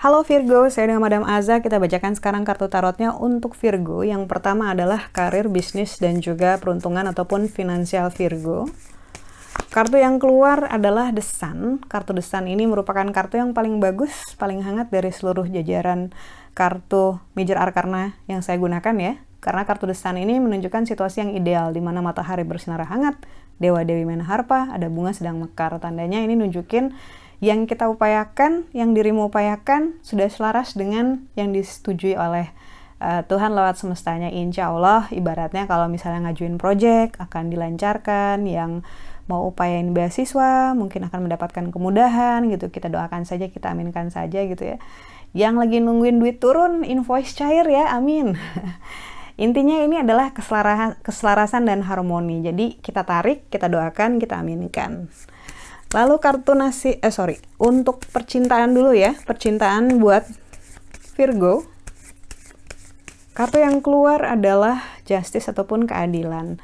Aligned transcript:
Halo 0.00 0.24
Virgo, 0.24 0.64
saya 0.72 0.88
dengan 0.88 1.04
Madam 1.04 1.28
Aza. 1.28 1.60
Kita 1.60 1.76
bacakan 1.76 2.16
sekarang 2.16 2.48
kartu 2.48 2.72
tarotnya 2.72 3.12
untuk 3.12 3.52
Virgo. 3.52 4.00
Yang 4.00 4.24
pertama 4.24 4.72
adalah 4.72 5.12
karir, 5.12 5.52
bisnis, 5.52 6.00
dan 6.00 6.24
juga 6.24 6.56
peruntungan 6.56 7.04
ataupun 7.12 7.52
finansial 7.52 8.08
Virgo. 8.08 8.72
Kartu 9.68 10.00
yang 10.00 10.16
keluar 10.16 10.64
adalah 10.72 11.12
The 11.12 11.20
Sun. 11.20 11.84
Kartu 11.92 12.16
The 12.16 12.24
Sun 12.24 12.48
ini 12.48 12.64
merupakan 12.64 13.04
kartu 13.12 13.36
yang 13.36 13.52
paling 13.52 13.84
bagus, 13.84 14.32
paling 14.40 14.64
hangat 14.64 14.88
dari 14.88 15.12
seluruh 15.12 15.44
jajaran 15.44 16.16
kartu 16.56 17.20
Major 17.36 17.60
Arcana 17.60 18.16
yang 18.24 18.40
saya 18.40 18.56
gunakan 18.56 18.96
ya. 18.96 19.20
Karena 19.40 19.64
kartu 19.64 19.88
Sun 19.96 20.20
ini 20.20 20.36
menunjukkan 20.36 20.84
situasi 20.84 21.24
yang 21.24 21.32
ideal, 21.32 21.72
di 21.72 21.80
mana 21.80 22.04
matahari 22.04 22.44
bersinar 22.44 22.84
hangat, 22.84 23.16
Dewa 23.60 23.84
Dewi 23.84 24.04
Harpa, 24.20 24.72
ada 24.72 24.88
bunga 24.88 25.12
sedang 25.12 25.40
mekar. 25.40 25.76
Tandanya 25.80 26.20
ini 26.20 26.36
nunjukin 26.36 26.92
yang 27.40 27.64
kita 27.64 27.88
upayakan, 27.88 28.68
yang 28.76 28.92
dirimu 28.92 29.32
upayakan 29.32 29.96
sudah 30.04 30.28
selaras 30.28 30.76
dengan 30.76 31.24
yang 31.40 31.56
disetujui 31.56 32.16
oleh 32.16 32.52
uh, 33.00 33.24
Tuhan 33.24 33.56
lewat 33.56 33.80
semestanya. 33.80 34.28
Insya 34.28 34.68
Allah, 34.72 35.08
ibaratnya 35.08 35.64
kalau 35.64 35.88
misalnya 35.88 36.28
ngajuin 36.28 36.60
project 36.60 37.16
akan 37.16 37.48
dilancarkan, 37.48 38.44
yang 38.44 38.84
mau 39.24 39.46
upayain 39.46 39.94
beasiswa 39.94 40.74
mungkin 40.76 41.06
akan 41.08 41.28
mendapatkan 41.28 41.64
kemudahan 41.72 42.44
gitu. 42.52 42.68
Kita 42.68 42.92
doakan 42.92 43.24
saja, 43.24 43.48
kita 43.48 43.72
aminkan 43.72 44.12
saja 44.12 44.44
gitu 44.44 44.76
ya. 44.76 44.76
Yang 45.32 45.54
lagi 45.64 45.76
nungguin 45.80 46.20
duit 46.20 46.44
turun, 46.44 46.84
invoice 46.84 47.32
cair 47.32 47.64
ya, 47.64 47.92
amin. 47.96 48.36
Intinya 49.38 49.78
ini 49.82 50.00
adalah 50.00 50.32
keselarasan, 50.34 50.98
keselarasan 51.04 51.62
dan 51.68 51.86
harmoni. 51.86 52.42
Jadi 52.42 52.80
kita 52.82 53.04
tarik, 53.04 53.46
kita 53.52 53.70
doakan, 53.70 54.18
kita 54.18 54.40
aminkan. 54.40 55.12
Lalu 55.90 56.22
kartu 56.22 56.54
nasi, 56.54 57.02
eh 57.02 57.10
sorry, 57.10 57.42
untuk 57.58 58.06
percintaan 58.14 58.70
dulu 58.74 58.94
ya, 58.94 59.18
percintaan 59.26 59.98
buat 59.98 60.22
Virgo. 61.18 61.66
Kartu 63.34 63.58
yang 63.58 63.82
keluar 63.82 64.22
adalah 64.22 64.86
justice 65.02 65.50
ataupun 65.50 65.90
keadilan. 65.90 66.62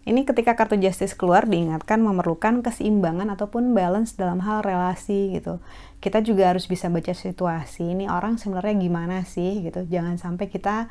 Ini 0.00 0.24
ketika 0.24 0.56
kartu 0.56 0.80
justice 0.80 1.12
keluar 1.12 1.44
diingatkan 1.44 2.00
memerlukan 2.00 2.64
keseimbangan 2.64 3.28
ataupun 3.36 3.76
balance 3.76 4.16
dalam 4.16 4.40
hal 4.40 4.64
relasi 4.64 5.36
gitu. 5.36 5.60
Kita 6.00 6.24
juga 6.24 6.54
harus 6.54 6.64
bisa 6.64 6.88
baca 6.88 7.12
situasi. 7.12 7.92
Ini 7.92 8.08
orang 8.08 8.40
sebenarnya 8.40 8.80
gimana 8.80 9.16
sih 9.28 9.60
gitu. 9.60 9.84
Jangan 9.84 10.16
sampai 10.16 10.48
kita 10.48 10.88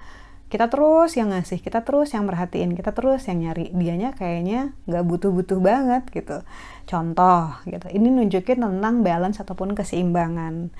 kita 0.49 0.65
terus 0.65 1.13
yang 1.13 1.29
ngasih, 1.29 1.61
kita 1.61 1.85
terus 1.85 2.09
yang 2.17 2.25
merhatiin, 2.25 2.73
kita 2.73 2.91
terus 2.97 3.29
yang 3.29 3.45
nyari. 3.45 3.69
Dianya 3.69 4.17
kayaknya 4.17 4.73
nggak 4.89 5.05
butuh-butuh 5.05 5.61
banget 5.61 6.09
gitu. 6.09 6.41
Contoh 6.89 7.53
gitu, 7.69 7.85
ini 7.93 8.09
nunjukin 8.09 8.57
tentang 8.57 9.05
balance 9.05 9.37
ataupun 9.37 9.77
keseimbangan. 9.77 10.73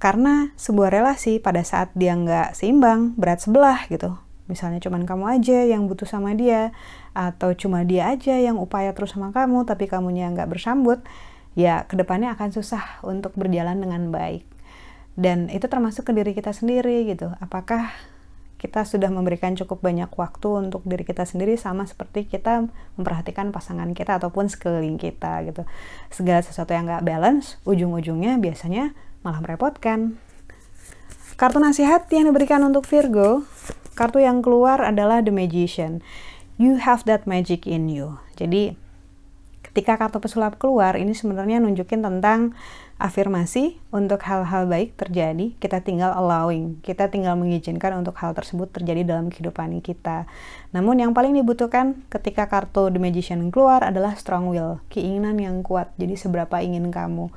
Karena 0.00 0.50
sebuah 0.56 0.90
relasi 0.90 1.38
pada 1.38 1.60
saat 1.60 1.92
dia 1.92 2.16
nggak 2.16 2.56
seimbang, 2.56 3.12
berat 3.20 3.44
sebelah 3.44 3.84
gitu. 3.92 4.16
Misalnya 4.50 4.82
cuman 4.82 5.06
kamu 5.06 5.24
aja 5.38 5.58
yang 5.68 5.86
butuh 5.86 6.08
sama 6.08 6.32
dia, 6.32 6.72
atau 7.12 7.52
cuma 7.52 7.84
dia 7.84 8.08
aja 8.10 8.34
yang 8.40 8.56
upaya 8.58 8.96
terus 8.96 9.12
sama 9.12 9.30
kamu, 9.30 9.68
tapi 9.68 9.86
kamunya 9.86 10.32
nggak 10.32 10.50
bersambut, 10.50 11.04
ya 11.52 11.84
ke 11.84 11.94
depannya 12.00 12.32
akan 12.32 12.50
susah 12.50 13.04
untuk 13.04 13.36
berjalan 13.36 13.76
dengan 13.78 14.08
baik. 14.08 14.48
Dan 15.12 15.52
itu 15.52 15.68
termasuk 15.68 16.08
ke 16.08 16.12
diri 16.16 16.32
kita 16.32 16.56
sendiri 16.56 17.04
gitu. 17.04 17.28
Apakah 17.38 17.92
kita 18.62 18.86
sudah 18.86 19.10
memberikan 19.10 19.58
cukup 19.58 19.82
banyak 19.82 20.06
waktu 20.14 20.70
untuk 20.70 20.86
diri 20.86 21.02
kita 21.02 21.26
sendiri 21.26 21.58
sama 21.58 21.82
seperti 21.82 22.30
kita 22.30 22.70
memperhatikan 22.94 23.50
pasangan 23.50 23.90
kita 23.90 24.22
ataupun 24.22 24.46
sekeliling 24.46 25.02
kita 25.02 25.42
gitu. 25.50 25.66
Segala 26.14 26.46
sesuatu 26.46 26.70
yang 26.70 26.86
nggak 26.86 27.02
balance, 27.02 27.58
ujung-ujungnya 27.66 28.38
biasanya 28.38 28.94
malah 29.26 29.42
merepotkan. 29.42 30.14
Kartu 31.34 31.58
nasihat 31.58 32.06
yang 32.14 32.30
diberikan 32.30 32.62
untuk 32.62 32.86
Virgo, 32.86 33.42
kartu 33.98 34.22
yang 34.22 34.46
keluar 34.46 34.78
adalah 34.78 35.18
The 35.26 35.34
Magician. 35.34 35.98
You 36.54 36.78
have 36.78 37.02
that 37.10 37.26
magic 37.26 37.66
in 37.66 37.90
you. 37.90 38.22
Jadi 38.38 38.78
ketika 39.72 39.96
kartu 39.96 40.20
pesulap 40.20 40.60
keluar, 40.60 41.00
ini 41.00 41.16
sebenarnya 41.16 41.56
nunjukin 41.56 42.04
tentang 42.04 42.52
afirmasi 43.00 43.80
untuk 43.88 44.20
hal-hal 44.20 44.68
baik 44.68 45.00
terjadi, 45.00 45.56
kita 45.56 45.80
tinggal 45.80 46.12
allowing, 46.12 46.76
kita 46.84 47.08
tinggal 47.08 47.40
mengizinkan 47.40 47.96
untuk 47.96 48.12
hal 48.20 48.36
tersebut 48.36 48.68
terjadi 48.68 49.16
dalam 49.16 49.32
kehidupan 49.32 49.80
kita. 49.80 50.28
Namun 50.76 51.00
yang 51.00 51.16
paling 51.16 51.32
dibutuhkan 51.32 52.04
ketika 52.12 52.52
kartu 52.52 52.92
The 52.92 53.00
Magician 53.00 53.48
keluar 53.48 53.80
adalah 53.80 54.12
strong 54.20 54.52
will, 54.52 54.84
keinginan 54.92 55.40
yang 55.40 55.64
kuat. 55.64 55.88
Jadi 55.96 56.20
seberapa 56.20 56.60
ingin 56.60 56.92
kamu 56.92 57.32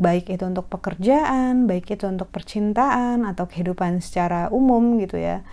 baik 0.00 0.32
itu 0.32 0.48
untuk 0.48 0.72
pekerjaan, 0.72 1.68
baik 1.68 1.92
itu 1.92 2.08
untuk 2.08 2.32
percintaan 2.32 3.28
atau 3.28 3.44
kehidupan 3.44 4.00
secara 4.00 4.48
umum 4.48 4.96
gitu 5.04 5.20
ya. 5.20 5.44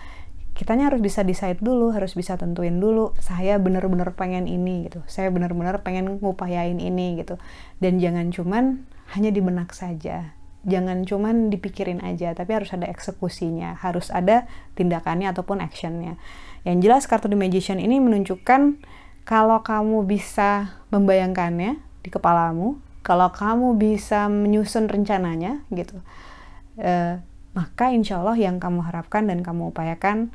Kitanya 0.56 0.88
harus 0.88 1.04
bisa 1.04 1.20
decide 1.20 1.60
dulu, 1.60 1.92
harus 1.92 2.16
bisa 2.16 2.40
tentuin 2.40 2.80
dulu, 2.80 3.12
saya 3.20 3.60
bener-bener 3.60 4.08
pengen 4.16 4.48
ini 4.48 4.88
gitu. 4.88 5.04
Saya 5.04 5.28
bener-bener 5.28 5.84
pengen 5.84 6.16
ngupayain 6.16 6.80
ini 6.80 7.20
gitu. 7.20 7.36
Dan 7.76 8.00
jangan 8.00 8.32
cuman 8.32 8.88
hanya 9.12 9.28
di 9.28 9.44
benak 9.44 9.76
saja. 9.76 10.32
Jangan 10.64 11.04
cuman 11.04 11.52
dipikirin 11.52 12.00
aja, 12.00 12.32
tapi 12.32 12.56
harus 12.56 12.72
ada 12.72 12.88
eksekusinya, 12.88 13.76
harus 13.84 14.08
ada 14.08 14.48
tindakannya 14.74 15.28
ataupun 15.28 15.60
actionnya. 15.60 16.16
Yang 16.64 16.76
jelas 16.88 17.02
kartu 17.04 17.28
The 17.28 17.36
Magician 17.36 17.76
ini 17.76 18.00
menunjukkan 18.00 18.80
kalau 19.28 19.60
kamu 19.60 20.08
bisa 20.08 20.72
membayangkannya 20.88 21.78
di 22.00 22.08
kepalamu, 22.08 22.80
kalau 23.04 23.28
kamu 23.28 23.76
bisa 23.76 24.26
menyusun 24.26 24.88
rencananya 24.90 25.62
gitu, 25.70 26.00
eh, 26.80 27.22
maka 27.54 27.92
insya 27.94 28.18
Allah 28.24 28.34
yang 28.34 28.58
kamu 28.58 28.82
harapkan 28.88 29.30
dan 29.30 29.46
kamu 29.46 29.70
upayakan 29.70 30.34